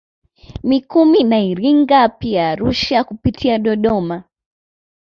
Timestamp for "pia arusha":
2.09-3.03